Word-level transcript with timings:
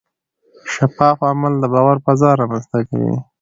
شفاف 0.73 1.17
عمل 1.29 1.53
د 1.59 1.65
باور 1.73 1.97
فضا 2.05 2.29
رامنځته 2.39 2.79
کوي. 2.89 3.13